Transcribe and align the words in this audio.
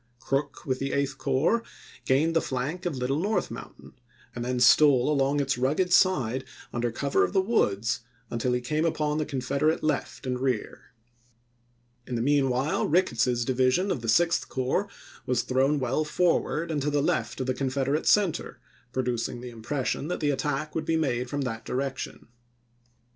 Crook, 0.19 0.65
with 0.65 0.79
the 0.79 0.93
Eighth 0.93 1.19
Corps, 1.19 1.61
gained 2.05 2.35
the 2.35 2.41
flank 2.41 2.87
of 2.87 2.95
Little 2.95 3.19
North 3.19 3.51
Mountain, 3.51 3.93
and 4.33 4.43
then 4.43 4.59
stole 4.59 5.11
along 5.11 5.39
its 5.39 5.59
rugged 5.59 5.93
side, 5.93 6.43
under 6.73 6.91
cover 6.91 7.19
Sheridan, 7.19 7.29
of 7.29 7.33
the 7.33 7.51
woods, 7.51 7.99
until 8.31 8.53
he 8.53 8.61
came 8.61 8.83
upon 8.83 9.19
the 9.19 9.27
Confederate 9.27 9.81
Febfs,0i8k 9.81 9.87
left 9.87 10.25
and 10.25 10.39
rear. 10.39 10.91
In 12.07 12.15
the 12.15 12.23
mean 12.23 12.49
while, 12.49 12.87
Ricketts's 12.87 13.45
division 13.45 13.91
of 13.91 14.01
the 14.01 14.09
Sixth 14.09 14.49
Corps 14.49 14.87
was 15.27 15.43
thrown 15.43 15.77
well 15.79 16.03
forward 16.03 16.71
and 16.71 16.81
to 16.81 16.89
the 16.89 17.03
left 17.03 17.39
of 17.39 17.45
the 17.45 17.53
Confederate 17.53 18.07
center, 18.07 18.59
producing 18.91 19.39
the 19.39 19.51
impression 19.51 20.07
that 20.07 20.19
the 20.19 20.31
attack 20.31 20.73
would 20.73 20.85
be 20.85 20.97
made 20.97 21.29
from 21.29 21.41
that 21.41 21.63
direction. 21.63 22.27